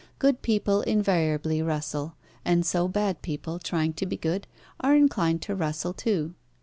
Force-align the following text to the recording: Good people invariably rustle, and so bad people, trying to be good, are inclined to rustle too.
Good 0.17 0.41
people 0.41 0.81
invariably 0.81 1.61
rustle, 1.61 2.15
and 2.43 2.65
so 2.65 2.87
bad 2.87 3.21
people, 3.21 3.59
trying 3.59 3.93
to 3.93 4.07
be 4.07 4.17
good, 4.17 4.47
are 4.79 4.95
inclined 4.95 5.43
to 5.43 5.53
rustle 5.55 5.93
too. 5.93 6.33